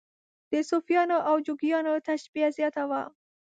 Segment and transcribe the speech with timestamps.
[0.51, 3.01] د صوفیانو او جوګیانو تشبیه زیاته وه.